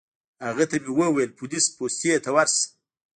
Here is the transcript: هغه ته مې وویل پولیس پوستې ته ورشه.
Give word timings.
هغه 0.47 0.65
ته 0.69 0.75
مې 0.83 0.91
وویل 0.99 1.31
پولیس 1.37 1.65
پوستې 1.75 2.13
ته 2.23 2.29
ورشه. 2.35 2.63